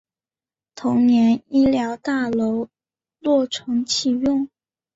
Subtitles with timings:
[0.73, 2.69] 同年医疗大楼
[3.19, 4.49] 落成启用。